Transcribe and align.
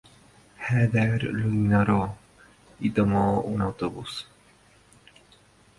Heather 0.57 1.21
lo 1.25 1.41
ignora 1.47 2.15
y 2.79 2.89
toma 2.89 3.37
un 3.39 3.61
autobús. 3.61 4.27